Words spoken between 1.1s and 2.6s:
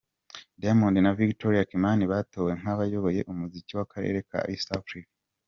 Victoria Kimani batowe